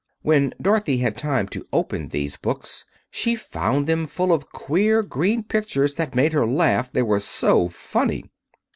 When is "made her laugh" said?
6.15-6.91